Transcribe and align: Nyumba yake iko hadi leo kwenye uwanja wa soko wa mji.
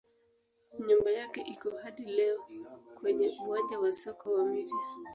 Nyumba 0.87 1.09
yake 1.19 1.41
iko 1.53 1.69
hadi 1.81 2.05
leo 2.05 2.37
kwenye 2.99 3.27
uwanja 3.45 3.79
wa 3.79 3.93
soko 3.93 4.33
wa 4.33 4.45
mji. 4.45 4.75